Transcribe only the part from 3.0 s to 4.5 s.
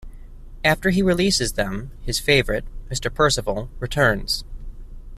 Percival, returns.